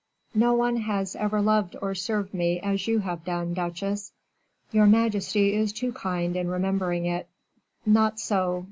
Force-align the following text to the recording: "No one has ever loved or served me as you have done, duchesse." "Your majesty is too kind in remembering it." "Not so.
"No 0.33 0.55
one 0.55 0.77
has 0.77 1.15
ever 1.15 1.43
loved 1.43 1.75
or 1.79 1.93
served 1.93 2.33
me 2.33 2.59
as 2.59 2.87
you 2.87 2.97
have 3.01 3.23
done, 3.23 3.53
duchesse." 3.53 4.13
"Your 4.71 4.87
majesty 4.87 5.53
is 5.53 5.71
too 5.71 5.93
kind 5.93 6.35
in 6.35 6.47
remembering 6.47 7.05
it." 7.05 7.29
"Not 7.85 8.19
so. 8.19 8.59